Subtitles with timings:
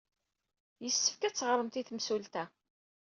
[0.83, 2.43] Yessefk ad teɣremt i temsulta.